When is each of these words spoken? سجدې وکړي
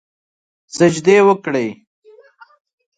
سجدې 0.75 1.17
وکړي 1.27 1.67